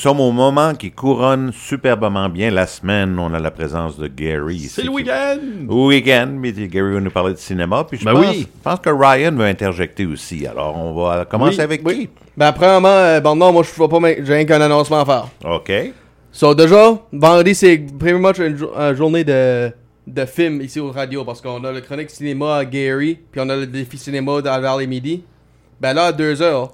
[0.00, 3.18] Nous sommes au moment qui couronne superbement bien la semaine.
[3.18, 4.60] On a la présence de Gary.
[4.60, 5.36] C'est le week-end!
[5.68, 7.84] Week-end, mais Gary va nous parler de cinéma.
[7.84, 8.48] Puis je, Ben pense, oui.
[8.50, 10.46] je pense que Ryan va interjecter aussi.
[10.46, 12.08] Alors, on va commencer Oui, avec oui.
[12.34, 15.04] Ben, premièrement, euh, bon, non, moi, je vois pas, mais j'ai rien qu'un annoncement à
[15.04, 15.26] faire.
[15.38, 15.46] qui?
[15.46, 15.92] OK.
[16.32, 19.70] So, déjà, vendredi, c'est pretty much une, jo- une journée de,
[20.06, 23.48] de films ici au radio parce qu'on a le chronique cinéma à Gary, puis on
[23.50, 25.22] a le défi cinéma dans vers les midi.
[25.78, 26.70] Ben là, à 2h,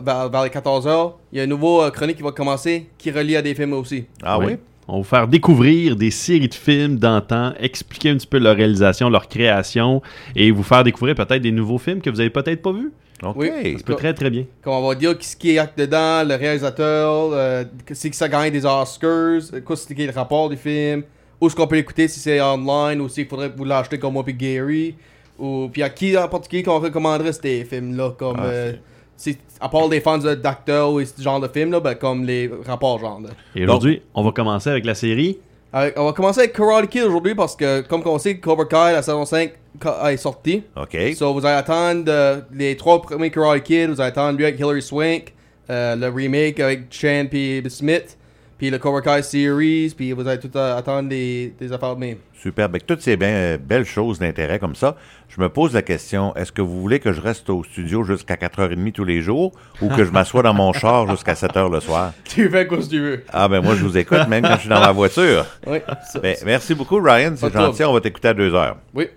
[0.00, 3.10] vers, vers les 14h, il y a un nouveau euh, chronique qui va commencer qui
[3.10, 4.04] relie à des films aussi.
[4.22, 4.56] Ah oui?
[4.88, 8.56] On va vous faire découvrir des séries de films d'antan, expliquer un petit peu leur
[8.56, 10.02] réalisation, leur création
[10.34, 12.92] et vous faire découvrir peut-être des nouveaux films que vous avez peut-être pas vus.
[13.22, 13.36] OK.
[13.36, 13.76] Oui.
[13.78, 14.44] Ça peut très très bien.
[14.62, 18.16] Comme on va dire qui ce qui est acte dedans, le réalisateur, euh, c'est que
[18.16, 21.04] ça gagne des Oscars, euh, quoi c'est qui est le rapport du film,
[21.40, 24.24] où est-ce qu'on peut l'écouter si c'est online ou s'il faudrait vous l'acheter comme moi
[24.24, 24.96] puis Gary,
[25.38, 28.72] ou puis à qui en particulier qu'on recommanderait ces films-là, comme Ah, euh,
[29.60, 32.50] à part des fans de- d'acteurs ou ce genre de films là, ben comme les
[32.66, 33.20] rapports genre.
[33.20, 33.30] là.
[33.54, 35.38] Et aujourd'hui, on va commencer avec la série.
[35.72, 38.92] Avec- on va commencer avec Karate Kid aujourd'hui parce que comme on sait Cobra Kai
[38.92, 39.52] la saison 5
[39.82, 40.62] ca- est sortie.
[40.76, 40.96] OK.
[41.14, 44.58] So, vous allez attendre euh, les trois premiers Karate Kid, vous allez attendre lui avec
[44.58, 45.32] Hilary Swank,
[45.70, 48.18] euh, le remake avec Chan puis Smith,
[48.62, 52.18] puis le Cobra series, puis vous allez tout euh, attendre des, des affaires de même.
[52.40, 52.66] Super.
[52.66, 54.94] Avec toutes ces ben- euh, belles choses d'intérêt comme ça,
[55.28, 58.36] je me pose la question, est-ce que vous voulez que je reste au studio jusqu'à
[58.36, 59.50] 4h30 tous les jours
[59.80, 62.12] ou que je m'assoie dans mon char jusqu'à 7h le soir?
[62.24, 63.24] Tu fais quoi si tu veux.
[63.32, 65.44] Ah ben moi, je vous écoute même quand je suis dans la voiture.
[65.66, 65.78] Oui,
[66.12, 67.32] ça- Ben, merci beaucoup, Ryan.
[67.34, 67.82] C'est gentil.
[67.82, 68.74] On va t'écouter à 2h.
[68.94, 69.08] oui.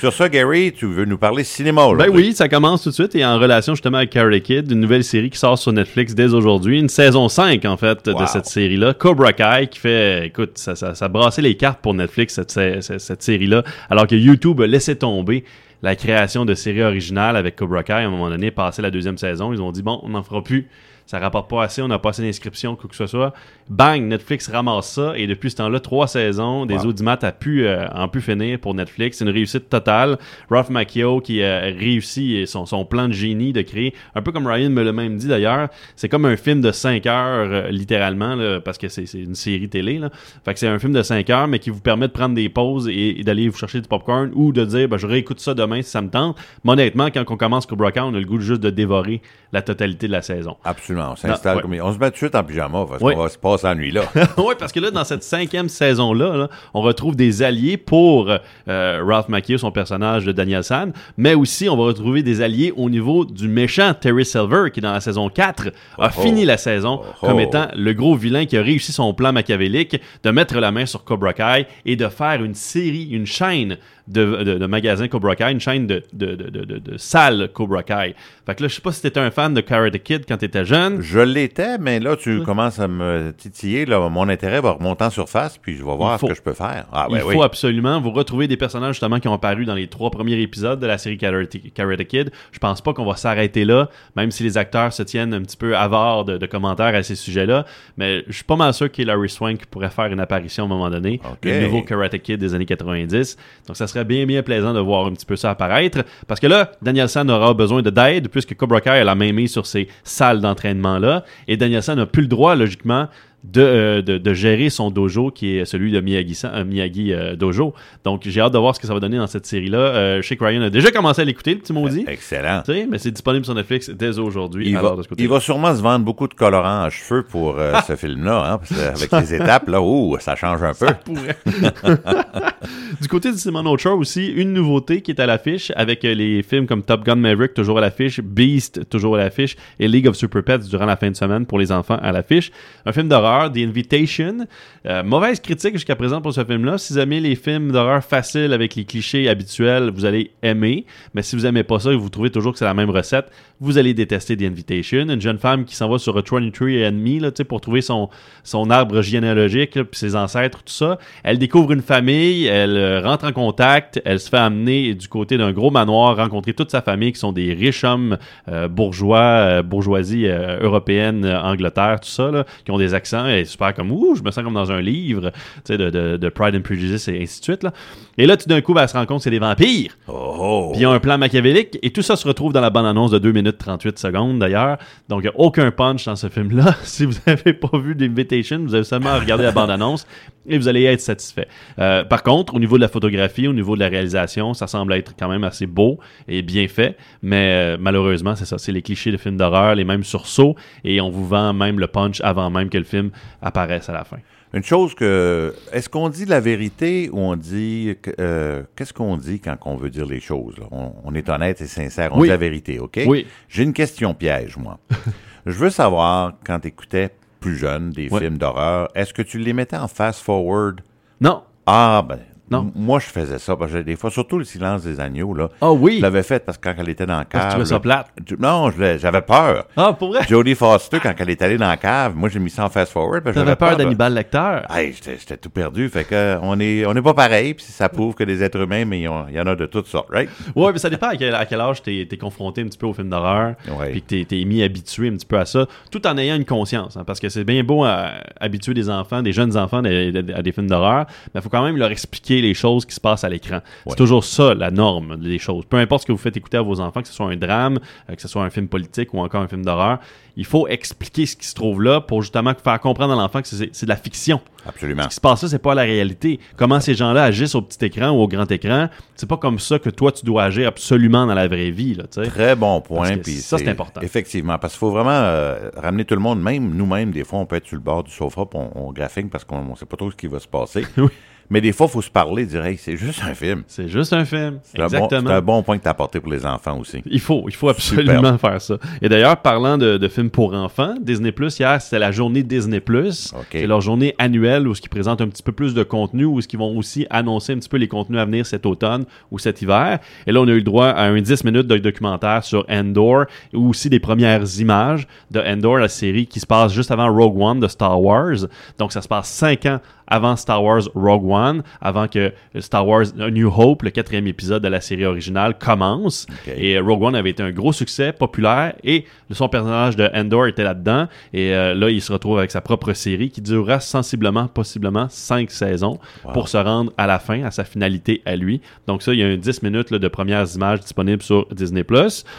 [0.00, 3.14] Sur ça, Gary, tu veux nous parler cinéma Ben oui, ça commence tout de suite
[3.14, 6.32] et en relation justement avec Karate Kid, une nouvelle série qui sort sur Netflix dès
[6.32, 8.22] aujourd'hui, une saison 5 en fait Wow.
[8.22, 11.92] de cette série-là, Cobra Kai qui fait, écoute, ça, ça, ça brassait les cartes pour
[11.92, 15.44] Netflix cette, cette, cette série-là, alors que YouTube a laissé tomber
[15.82, 19.18] la création de séries originales avec Cobra Kai à un moment donné, passé la deuxième
[19.18, 20.66] saison, ils ont dit bon, on n'en fera plus.
[21.10, 23.32] Ça rapporte pas assez, on n'a pas assez d'inscriptions, quoi que ce soit.
[23.68, 26.86] Bang, Netflix ramasse ça et depuis ce temps-là, trois saisons, des Wow.
[26.90, 29.18] audimat a pu, euh, en pu finir pour Netflix.
[29.18, 30.18] C'est une réussite totale.
[30.50, 34.46] Ralph Macchio qui a réussi son, son plan de génie de créer, un peu comme
[34.46, 38.36] Ryan me l'a même dit d'ailleurs, c'est comme un film de 5 heures, euh, littéralement,
[38.36, 39.98] là, parce que c'est une série télé.
[39.98, 40.10] Là.
[40.44, 42.48] Fait que c'est un film de 5 heures, mais qui vous permet de prendre des
[42.48, 45.54] pauses et, et d'aller vous chercher du popcorn ou de dire, ben, je réécoute ça
[45.54, 46.36] demain si ça me tente.
[46.62, 49.20] Mais honnêtement, quand on commence Cobra Kai, on a le goût juste de dévorer
[49.52, 50.56] la totalité de la saison.
[50.64, 50.99] Absolument.
[51.12, 51.62] On s'installe ouais.
[51.62, 51.74] comme...
[51.80, 53.90] On se met tout de suite en pyjama parce qu'on va se passer la nuit
[53.90, 54.02] là.
[54.38, 58.30] oui, parce que là, dans cette cinquième saison-là, là, on retrouve des alliés pour
[58.68, 62.72] euh, Ralph Macchio, son personnage de Daniel San, mais aussi on va retrouver des alliés
[62.76, 65.68] au niveau du méchant Terry Silver, qui dans la saison 4
[65.98, 67.26] a Oh, fini la saison oh.
[67.26, 70.86] comme étant le gros vilain qui a réussi son plan machiavélique de mettre la main
[70.86, 73.78] sur Cobra Kai et de faire une série, une chaîne
[74.10, 77.48] de, de, de magasins Cobra Kai, une chaîne de, de, de, de, de- de salles
[77.52, 78.14] Cobra Kai.
[78.46, 80.64] Fait que là, je sais pas si t'étais un fan de Karate Kid quand t'étais
[80.64, 81.00] jeune.
[81.00, 83.86] Je l'étais, mais là, tu commences à me titiller.
[83.86, 86.42] Là, mon intérêt va remonter en surface, puis je vais voir faut- ce que je
[86.42, 86.86] peux faire.
[86.92, 89.86] Ah, Il ben faut absolument vous retrouver des personnages justement qui ont apparu dans les
[89.86, 92.30] trois premiers épisodes de la série Karate, Karate Kid.
[92.52, 95.56] Je pense pas qu'on va s'arrêter là, même si les acteurs se tiennent un petit
[95.56, 97.64] peu avares de, commentaires à ces sujets-là.
[97.96, 100.90] Mais je suis pas mal sûr qu'Hilary Swank pourrait faire une apparition à un moment
[100.90, 101.38] donné, Ok.
[101.44, 103.36] le nouveau Karate Kid des années 90.
[103.68, 106.46] Donc ça serait bien bien plaisant de voir un petit peu ça apparaître, parce que
[106.46, 109.88] là, Daniel San aura besoin de d'aide puisque Cobra Kai a la main sur ces
[110.04, 113.08] salles d'entraînement là, et Daniel San n'a plus le droit logiquement
[113.44, 117.36] de, euh, de, de gérer son dojo qui est celui de Miyagi, euh, Miyagi euh,
[117.36, 117.74] Dojo.
[118.04, 120.20] Donc j'ai hâte de voir ce que ça va donner dans cette série-là.
[120.20, 122.04] Que Ryan a déjà commencé à l'écouter, le petit maudit.
[122.06, 122.62] Excellent.
[122.64, 124.68] Tu sais, mais c'est disponible sur Netflix dès aujourd'hui.
[124.68, 127.56] Il va, de il sûrement se vendre beaucoup de colorants à cheveux pour
[127.86, 130.86] ce film-là, hein, parce que avec les étapes, là, ouh, ça change un peu.
[131.04, 131.36] pourrait.
[133.00, 136.66] du côté du Simon Ochoa aussi, une nouveauté qui est à l'affiche avec les films
[136.66, 140.42] comme Top Gun Maverick toujours à l'affiche, Beast toujours à l'affiche et League of Super
[140.44, 142.52] Pets durant la fin de semaine pour les enfants à l'affiche.
[142.86, 144.46] Un film d'horreur, The Invitation.
[144.86, 146.78] Euh, mauvaise critique jusqu'à présent pour ce film-là.
[146.78, 150.86] Si vous aimez les films d'horreur faciles avec les clichés habituels, vous allez aimer.
[151.14, 153.30] Mais si vous aimez pas ça et vous trouvez toujours que c'est la même recette,
[153.60, 155.08] vous allez détester The Invitation.
[155.08, 157.82] Une jeune femme qui s'en va sur a 23 Enemy là, tu sais, pour trouver
[157.82, 158.08] son,
[158.42, 160.98] son arbre généalogique, là, puis ses ancêtres, tout ça.
[161.24, 165.36] Elle découvre une famille, elle euh, rentre en contact, elle se fait amener du côté
[165.36, 168.16] d'un gros manoir, rencontrer toute sa famille qui sont des riches hommes
[168.48, 173.74] euh, bourgeois, bourgeoisie européenne, Angleterre, tout ça, là, qui ont des accents elle est super
[173.74, 176.54] comme, ouh, je me sens comme dans un livre, tu sais, de, de, de Pride
[176.54, 177.72] and Prejudice et ainsi de suite, là.
[178.18, 179.96] Et là, tout d'un coup, ben, elle se rend compte que c'est des vampires.
[180.08, 180.68] Oh!
[180.72, 183.10] Puis il y a un plan machiavélique, et tout ça se retrouve dans la bande-annonce
[183.10, 184.78] de 2 minutes 38 secondes, d'ailleurs.
[185.08, 186.76] Donc, il n'y a aucun punch dans ce film-là.
[186.90, 190.06] Si vous n'avez pas vu l'Invitation, vous avez seulement regardé la bande-annonce,
[190.46, 191.48] et vous allez être satisfait.
[191.78, 194.92] Euh, par contre, au niveau de la photographie, au niveau de la réalisation, ça semble
[194.94, 198.82] être quand même assez beau et bien fait, mais euh, malheureusement, c'est ça, c'est les
[198.82, 202.50] clichés de films d'horreur, les mêmes sursauts, et on vous vend même le punch avant
[202.50, 203.09] même que le film
[203.42, 204.18] apparaisse à la fin.
[204.52, 205.54] Une chose que.
[205.72, 207.96] Est-ce qu'on dit la vérité ou on dit.
[208.18, 210.56] euh, Qu'est-ce qu'on dit quand on veut dire les choses?
[210.58, 210.64] là?
[210.72, 212.10] On, on est honnête et sincère.
[212.14, 212.26] On Oui.
[212.26, 213.00] dit la vérité, OK?
[213.06, 213.26] Oui.
[213.48, 214.78] J'ai une question piège, moi.
[215.46, 219.52] Je veux savoir, quand tu écoutais plus jeune des films d'horreur, est-ce que tu les
[219.52, 220.80] mettais en fast-forward?
[221.20, 221.42] Non.
[221.64, 222.18] Ah, ben.
[222.50, 222.70] Non?
[222.74, 223.54] Moi, je faisais ça.
[223.56, 225.48] Parce que des fois, surtout le silence des agneaux, là.
[225.60, 225.96] Ah oui.
[225.98, 227.60] Je l'avais fait parce que quand elle était dans la Parce que cave.
[227.62, 228.08] tu ça plate.
[228.26, 229.66] tu- Non, j'avais peur.
[229.76, 230.20] Ah, pour vrai?
[230.28, 233.22] Jodie Foster, quand elle est allée dans la cave, moi, j'ai mis ça en fast-forward.
[233.32, 234.60] T'avais peur de- d'Hannibal Lecter?
[234.70, 235.88] Hey, j'étais tout perdu.
[235.88, 238.60] Fait que euh, on est on n'est pas pareil, puis ça prouve que des êtres
[238.60, 240.28] humains, mais il y en- a de toutes sortes, right?
[240.56, 242.86] Ouais, mais ça dépend à quel, à quel âge t'es es confronté un petit peu
[242.86, 243.90] au film d'horreur, Ouais.
[243.92, 246.44] puis que t'es t'es mis habitué un petit peu à ça, tout en ayant une
[246.44, 248.10] conscience, hein, parce que c'est bien beau à,
[248.40, 251.76] habituer des enfants, des jeunes enfants à des films d'horreur, mais il faut quand même
[251.76, 253.60] leur expliquer les choses qui se passent à l'écran.
[253.86, 255.64] C'est toujours ça la norme des choses.
[255.64, 257.78] Peu importe ce que vous faites écouter à vos enfants, que ce soit un drame,
[258.08, 259.98] euh, que ce soit un film politique ou encore un film d'horreur,
[260.36, 263.48] il faut expliquer ce qui se trouve là pour justement faire comprendre à l'enfant que
[263.48, 264.40] c'est de la fiction.
[264.66, 265.02] Absolument.
[265.04, 266.38] Ce qui se passe là, c'est pas la réalité.
[266.56, 269.78] Comment ces gens-là agissent au petit écran ou au grand écran, c'est pas comme ça
[269.78, 272.04] que toi tu dois agir absolument dans la vraie vie, là.
[272.06, 273.18] Très bon point.
[273.18, 274.00] Puis ça, c'est important.
[274.00, 277.46] Effectivement, parce qu'il faut vraiment euh, ramener tout le monde, même nous-mêmes, des fois, on
[277.46, 279.96] peut être sur le bord du sofa, on, on graphique parce qu'on ne sait pas
[279.96, 280.86] trop ce qui va se passer.
[280.96, 281.08] Oui.
[281.50, 283.64] Mais des fois, il faut se parler, dire, hey, c'est juste un film.
[283.66, 284.60] C'est juste un film.
[284.62, 285.30] C'est un, bon, Exactement.
[285.30, 287.02] un bon point que tu as apporté pour les enfants aussi.
[287.06, 288.76] Il faut, il faut absolument faire ça.
[289.02, 292.78] Et d'ailleurs, parlant de, de films pour enfants, Disney Plus hier, c'était la journée Disney
[292.78, 293.32] Plus.
[293.36, 293.46] OK.
[293.50, 296.40] C'est leur journée annuelle où ce qui présente un petit peu plus de contenu, où
[296.40, 299.40] ce qu'ils vont aussi annoncer un petit peu les contenus à venir cet automne ou
[299.40, 299.98] cet hiver.
[300.28, 303.24] Et là, on a eu le droit à un 10 minutes de documentaire sur Endor,
[303.52, 307.40] ou aussi des premières images de Endor, la série qui se passe juste avant Rogue
[307.40, 308.46] One de Star Wars.
[308.78, 313.06] Donc, ça se passe 5 ans avant Star Wars Rogue One, avant que Star Wars
[313.16, 316.26] New Hope, le quatrième épisode de la série originale, commence.
[316.56, 320.46] Et euh, Rogue One avait été un gros succès, populaire, et son personnage de Endor
[320.46, 321.06] était là-dedans.
[321.32, 325.50] Et euh, là, il se retrouve avec sa propre série qui durera sensiblement, possiblement, cinq
[325.50, 326.32] saisons Wow.
[326.32, 328.60] pour se rendre à la fin, à sa finalité à lui.
[328.86, 331.84] Donc ça, il y a un 10 minutes là, de premières images disponibles sur Disney+.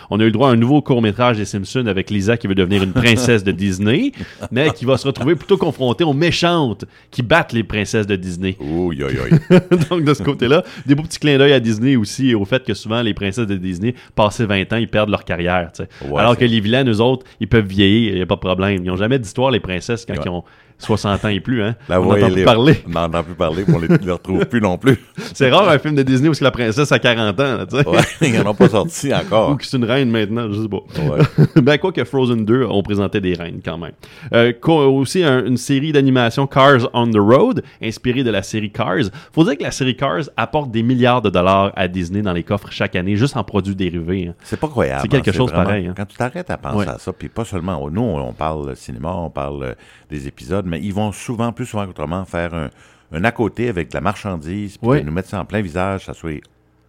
[0.10, 2.56] On a eu le droit à un nouveau court-métrage des Simpsons avec Lisa qui veut
[2.56, 4.12] devenir une princesse de Disney,
[4.52, 8.56] mais qui va se retrouver plutôt confrontée aux méchantes qui battent les princesses de Disney.
[8.60, 9.08] Ouh, yo.
[9.90, 12.64] Donc, de ce côté-là, des beaux petits clins d'œil à Disney aussi et au fait
[12.64, 15.72] que souvent, les princesses de Disney, passé 20 ans, ils perdent leur carrière.
[16.10, 18.40] Ouais, Alors que les vilains, eux autres, ils peuvent vieillir, il n'y a pas de
[18.42, 18.76] problème.
[18.84, 20.20] Ils n'ont jamais d'histoire, les princesses, quand Ouais.
[20.26, 20.44] ils ont
[20.82, 21.64] 60 ans et plus.
[21.64, 21.76] Hein.
[21.88, 22.84] La On voix n'entend est plus parler.
[22.88, 24.98] On n'entend plus parler, on ne les retrouve plus non plus.
[25.34, 27.58] C'est rare un film de Disney où c'est la princesse a 40 ans.
[27.70, 27.88] tu sais.
[27.88, 29.58] Ouais, ils n'en ont pas sorti Ou encore.
[29.58, 30.78] que c'est une reine maintenant, je sais pas.
[31.02, 31.46] Ouais.
[31.62, 33.92] ben, quoi que Frozen 2, on présentait des reines quand même.
[34.34, 39.10] Euh, aussi, un- une série d'animation Cars on the Road, inspirée de la série Cars.
[39.34, 42.44] Faut dire que la série Cars apporte des milliards de dollars à Disney dans les
[42.44, 44.28] coffres chaque année, juste en produits dérivés.
[44.30, 44.36] hein.
[44.44, 45.02] C'est pas croyable.
[45.04, 45.94] C'est quelque hein, chose vraiment- pareil, hein.
[45.96, 46.88] Quand tu t'arrêtes à penser Ouais.
[46.88, 49.76] à ça, puis pas seulement, nous, on parle cinéma, on parle
[50.10, 52.70] des épisodes, mais ils vont souvent, plus souvent qu'autrement, faire un,
[53.12, 56.14] un à côté avec de la marchandise, puis nous mettre ça en plein visage, ça
[56.14, 56.42] soit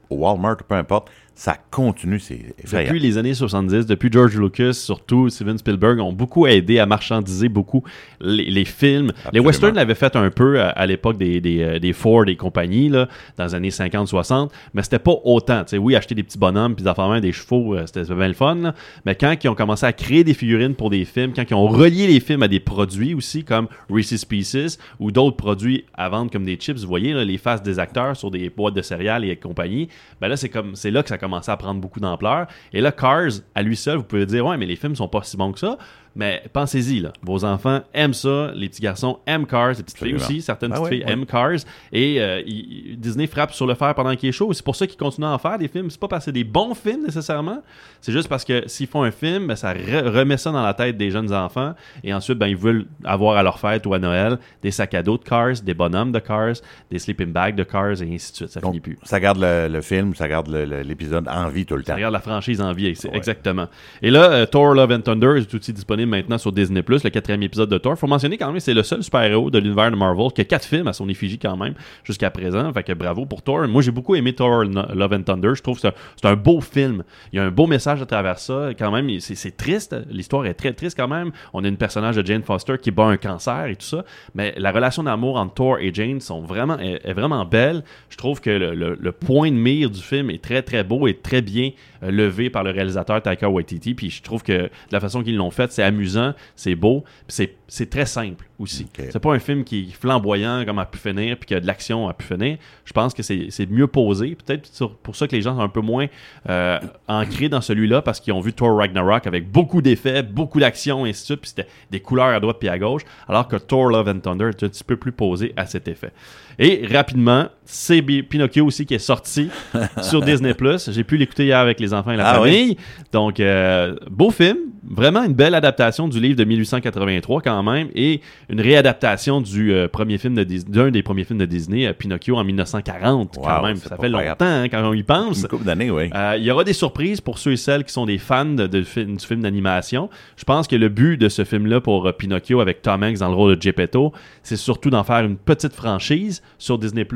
[0.09, 2.89] au Walmart ou peu importe, ça continue, c'est effrayant.
[2.89, 7.49] Depuis les années 70, depuis George Lucas, surtout Steven Spielberg, ont beaucoup aidé à marchandiser
[7.49, 7.83] beaucoup
[8.21, 9.13] les, les films.
[9.33, 12.37] Les westerns l'avaient fait un peu à, à l'époque des, des, euh, des Ford et
[12.37, 15.65] compagnie, là, dans les années 50-60, mais c'était pas autant.
[15.79, 18.55] Oui, acheter des petits bonhommes puis des des chevaux, euh, c'était c'était bien le fun.
[18.57, 18.75] là.
[19.07, 21.67] Mais quand ils ont commencé à créer des figurines pour des films, quand ils ont
[21.67, 26.31] relié les films à des produits aussi, comme Reese's Pieces ou d'autres produits à vendre
[26.31, 29.25] comme des chips, vous voyez là, les faces des acteurs sur des boîtes de céréales
[29.25, 29.89] et compagnie,
[30.21, 32.47] ben là, c'est comme c'est là que ça a commencé à prendre beaucoup d'ampleur.
[32.73, 35.23] Et là, Cars, à lui seul, vous pouvez dire, ouais, mais les films sont pas
[35.23, 35.79] si bons que ça.
[36.15, 37.13] Mais pensez-y, là.
[37.23, 38.51] Vos enfants aiment ça.
[38.55, 39.71] Les petits garçons aiment Cars.
[39.71, 40.43] Les petites filles aussi.
[40.43, 41.53] Certaines Ah petites filles aiment Cars.
[41.93, 44.53] Et euh, il- Disney frappe sur le fer pendant qu'il est chaud.
[44.53, 45.91] C'est pour ça qu'ils continuent à en faire des films.
[45.91, 47.63] C'est pas parce que c'est des bons films nécessairement.
[48.01, 50.75] C'est juste parce que s'ils font un film, ben, ça re- remet ça dans la
[50.75, 51.75] tête des jeunes enfants.
[52.05, 55.03] Et ensuite, ben, ils veulent avoir à leur fête ou à Noël des sacs à
[55.03, 56.55] dos de Cars, des bonhommes de Cars,
[56.91, 58.49] des sleeping bags de Cars et ainsi de suite.
[58.51, 58.99] Ça Donc, finit plus.
[59.05, 61.89] ça garde le, le film, ça garde l'épisode en vie tout le temps.
[61.93, 63.11] Ça regarde la franchise en vie, Ouais.
[63.17, 63.69] exactement.
[64.03, 67.43] Et là, euh, Thor Love and Thunder est aussi disponible maintenant sur Disney+, le quatrième
[67.43, 67.99] épisode de Thor.
[67.99, 70.65] Faut mentionner quand même c'est le seul super-héros de l'univers de Marvel qui a quatre
[70.65, 72.73] films à son effigie quand même jusqu'à présent.
[72.73, 73.67] Fait que bravo pour Thor.
[73.69, 75.53] Moi, j'ai beaucoup aimé Thor Love and Thunder.
[75.55, 77.03] Je trouve que c'est un, beau film.
[77.33, 78.71] Il y a un beau message à travers ça.
[78.79, 79.97] Quand même, c'est, triste.
[80.11, 81.33] L'histoire est très triste quand même.
[81.53, 84.05] On a une personnage de Jane Foster qui bat un cancer et tout ça.
[84.35, 87.83] Mais la relation d'amour entre Thor et Jane sont vraiment, est, vraiment belle.
[88.09, 91.43] Je trouve que le, point de mire du film est très très beau et très
[91.43, 91.71] bien
[92.03, 93.95] euh, levé par le réalisateur Taika Waititi.
[93.95, 97.57] Puis je trouve que la façon qu'ils l'ont fait, c'est amusant, c'est beau, c'est,
[97.89, 98.87] très simple aussi.
[98.97, 101.61] C'est pas un film qui est flamboyant comme a pu finir, puis qu'il y a
[101.61, 102.59] de l'action a pu finir.
[102.85, 104.37] Je pense que c'est, mieux posé.
[104.37, 104.69] Peut-être
[105.03, 106.07] pour ça que les gens sont un peu moins
[106.49, 111.07] euh, ancrés dans celui-là parce qu'ils ont vu Thor Ragnarok avec beaucoup d'effets, beaucoup d'action,
[111.07, 113.57] et ainsi de suite, puis c'était des couleurs à droite puis à gauche, alors que
[113.57, 116.13] Thor Love and Thunder est un petit peu plus posé à cet effet.
[116.59, 119.51] Et rapidement, c'est Pinocchio aussi qui est sorti
[120.03, 120.55] sur Disney+.
[120.89, 122.51] J'ai pu l'écouter hier avec les enfants et la Ah oui?
[122.51, 122.77] famille.
[123.13, 124.59] Donc, euh, beau film.
[124.85, 129.87] Vraiment une belle adaptation du livre de 1883 quand même et une réadaptation du euh,
[129.87, 133.77] premier film de d'un des premiers films de Disney, euh, Pinocchio en 1940 quand même.
[133.77, 135.43] Ça fait longtemps hein, quand on y pense.
[135.43, 136.11] Une couple d'années, oui.
[136.13, 138.67] Euh, il y aura des surprises pour ceux et celles qui sont des fans de,
[138.67, 140.11] du film d'animation.
[140.37, 143.37] Je pense que le but de ce film-là pour Pinocchio avec Tom Hanks dans le
[143.37, 144.13] rôle de Geppetto,
[144.43, 147.07] c'est surtout d'en faire une petite franchise sur Disney+.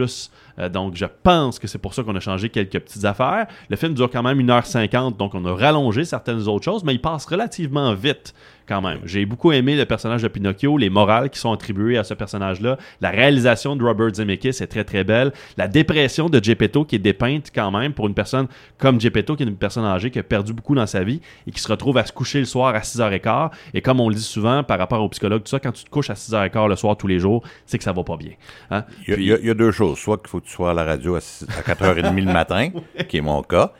[0.72, 3.46] Donc, je pense que c'est pour ça qu'on a changé quelques petites affaires.
[3.68, 7.00] Le film dure quand même 1h50, donc on a rallongé certaines autres choses, mais il
[7.00, 7.55] passe relativement
[7.94, 8.32] vite
[8.68, 8.98] quand même.
[9.04, 12.78] J'ai beaucoup aimé le personnage de Pinocchio, les morales qui sont attribuées à ce personnage-là.
[13.00, 15.32] La réalisation de Robert Zemeckis est très très belle.
[15.56, 18.46] La dépression de Geppetto qui est dépeinte quand même pour une personne
[18.78, 21.50] comme Geppetto qui est une personne âgée qui a perdu beaucoup dans sa vie et
[21.52, 23.50] qui se retrouve à se coucher le soir à 6h15.
[23.74, 25.90] Et comme on le dit souvent par rapport aux psychologues, tout ça, quand tu te
[25.90, 28.32] couches à 6h15 le soir tous les jours, c'est que ça va pas bien.
[28.70, 28.84] Hein?
[29.06, 29.98] Il y, a, il y deux choses.
[29.98, 32.70] Soit qu'il faut que tu sois à la radio à, six- à 4h30 le matin,
[33.08, 33.72] qui est mon cas,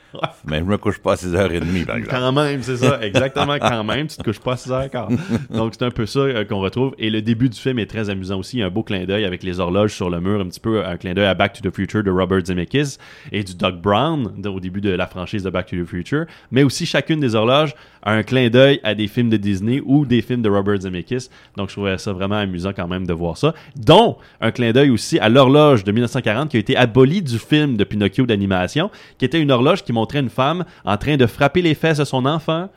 [0.46, 2.16] mais je me couche pas à 6h30, par exemple.
[2.16, 4.06] Quand même, c'est ça, exactement quand même.
[4.06, 5.18] Tu te couches pas à 6h15.
[5.56, 6.94] Donc, c'est un peu ça euh, qu'on retrouve.
[6.98, 8.58] Et le début du film est très amusant aussi.
[8.58, 10.60] Il y a un beau clin d'œil avec les horloges sur le mur, un petit
[10.60, 12.98] peu un clin d'œil à Back to the Future de Robert Zemeckis
[13.32, 16.26] et du Doc Brown au début de la franchise de Back to the Future.
[16.50, 20.06] Mais aussi, chacune des horloges a un clin d'œil à des films de Disney ou
[20.06, 21.28] des films de Robert Zemeckis.
[21.56, 23.54] Donc, je trouvais ça vraiment amusant quand même de voir ça.
[23.74, 27.76] Dont un clin d'œil aussi à l'horloge de 1940 qui a été abolie du film
[27.76, 31.62] de Pinocchio d'animation, qui était une horloge qui montrait une femme en train de frapper
[31.62, 32.68] les fesses de son enfant.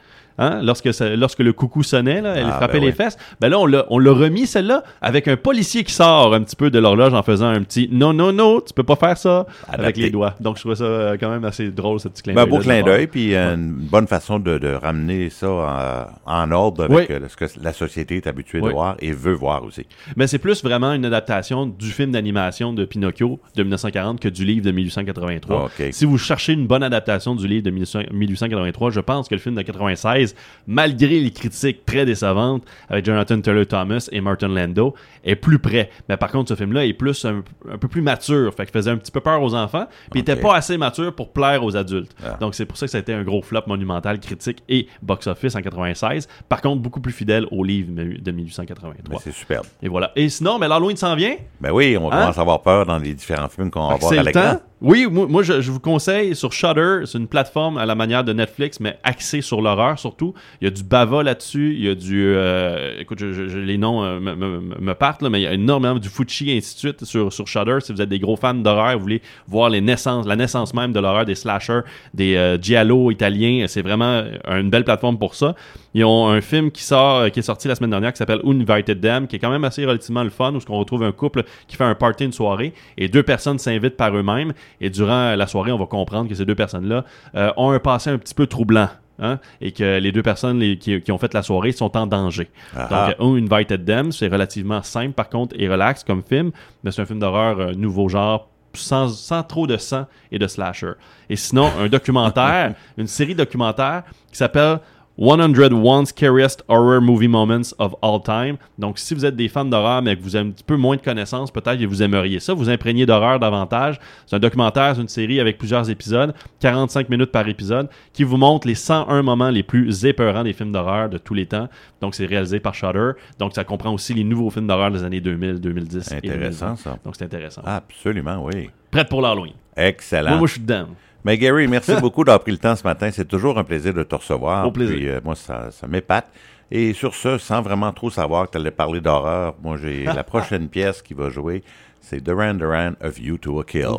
[0.42, 2.94] Hein, lorsque, ça- lorsque le coucou sonnait, là, elle Ah, frappait ben les oui.
[2.94, 3.18] fesses.
[3.42, 6.56] Ben là, on l'a, on l'a remis celle-là avec un policier qui sort un petit
[6.56, 9.46] peu de l'horloge en faisant un petit non, non, non, tu peux pas faire ça
[9.70, 10.36] avec les doigts.
[10.40, 12.50] Donc, je trouvais ça euh, quand même assez drôle, ce petit clin Ben, d'œil.
[12.52, 16.86] beau clin d'œil, puis euh, une bonne façon de, de ramener ça en, en ordre
[16.86, 17.16] avec Oui.
[17.16, 18.70] euh, ce que la société est habituée Oui.
[18.70, 19.86] de voir et veut voir aussi.
[20.16, 24.46] Mais c'est plus vraiment une adaptation du film d'animation de Pinocchio de 1940 que du
[24.46, 25.66] livre de 1883.
[25.66, 25.88] Ok.
[25.92, 29.42] Si vous cherchez une bonne adaptation du livre de 1900 1883, je pense que le
[29.42, 30.29] film de 96,
[30.68, 34.94] malgré les critiques très décevantes avec Jonathan Taylor Thomas et Martin Lando,
[35.24, 35.90] est plus près.
[36.08, 38.92] Mais par contre, ce film-là est plus un, un peu plus mature, fait qu'il faisait
[38.92, 40.30] un petit peu peur aux enfants, puis il Ok.
[40.30, 42.16] était pas assez mature pour plaire aux adultes.
[42.26, 42.38] Ah.
[42.40, 45.56] Donc c'est pour ça que ça a été un gros flop monumental critique et box-office
[45.56, 46.28] en 96.
[46.48, 49.04] Par contre, beaucoup plus fidèle au livre de 1883.
[49.10, 49.66] Mais c'est superbe.
[49.82, 50.12] Et voilà.
[50.16, 51.36] Et sinon, mais l'Halloween s'en vient?
[51.62, 52.20] Ben oui, on Hein?
[52.22, 54.60] commence à avoir peur dans les différents films qu'on va voir C'est à l'écran.
[54.82, 58.80] Oui, moi, je, vous conseille sur Shudder, c'est une plateforme à la manière de Netflix,
[58.80, 60.34] mais axée sur l'horreur surtout.
[60.62, 64.06] Il y a du Bava là-dessus, il y a du, euh, écoute, je- les noms
[64.06, 67.04] euh, me, partent là, mais il y a énormément du Fucci et ainsi de suite
[67.04, 67.80] sur Shudder.
[67.82, 71.26] Si vous êtes des gros fans d'horreur, vous voulez voir la naissance même de l'horreur
[71.26, 71.82] des slashers,
[72.14, 75.56] des euh, giallo italiens, c'est vraiment une belle plateforme pour ça.
[75.94, 78.42] Ils ont un film qui sort, euh, qui est sorti la semaine dernière, qui s'appelle
[78.44, 81.44] Uninvited Them, qui est quand même assez relativement le fun, où on retrouve un couple
[81.68, 84.54] qui fait un party une soirée et deux personnes s'invitent par eux-mêmes.
[84.82, 87.04] Et durant la soirée, on va comprendre que ces deux personnes-là
[87.36, 88.90] euh, ont un passé un petit peu troublant.
[89.22, 92.08] hein, et que les deux personnes les- qui, qui ont fait la soirée sont en
[92.08, 92.50] danger.
[92.76, 96.52] Ah Donc, euh, Uninvited Them, c'est relativement simple par contre et relax comme film,
[96.84, 100.48] mais c'est un film d'horreur euh, nouveau genre sans, sans trop de sang et de
[100.48, 100.92] slasher.
[101.30, 104.80] Et sinon, un documentaire, une série documentaire qui s'appelle
[105.20, 108.56] 101 Scariest Horror Movie Moments of All Time.
[108.78, 110.96] Donc, si vous êtes des fans d'horreur, mais que vous avez un petit peu moins
[110.96, 114.00] de connaissances, peut-être que vous aimeriez ça, vous imprégner d'horreur davantage.
[114.26, 118.38] C'est un documentaire, c'est une série avec plusieurs épisodes, 45 minutes par épisode, qui vous
[118.38, 121.68] montre les 101 moments les plus épeurants des films d'horreur de tous les temps.
[122.00, 123.12] Donc, c'est réalisé par Shudder.
[123.40, 126.76] Donc, ça comprend aussi les nouveaux films d'horreur des années 2000, 2010 et Intéressant, 2020.
[126.78, 126.98] ça.
[127.04, 127.62] Donc, c'est intéressant.
[127.66, 128.70] Absolument, oui.
[128.90, 129.54] Prête pour l'Halloween.
[129.76, 130.30] Excellent.
[130.30, 130.88] Moi, moi, je suis dedans.
[131.24, 133.10] Mais Gary, merci beaucoup d'avoir pris le temps ce matin.
[133.12, 134.68] C'est toujours un plaisir de te recevoir.
[134.68, 134.96] Au plaisir.
[134.96, 136.30] Puis, euh, moi, ça, ça m'épate.
[136.72, 140.24] Et sur ce, sans vraiment trop savoir que tu allais parler d'horreur, moi, j'ai la
[140.24, 141.64] prochaine pièce qui va jouer.
[142.02, 143.98] C'est Duran Duran of You to a Kill.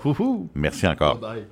[0.54, 1.18] Merci encore.
[1.18, 1.46] Bye.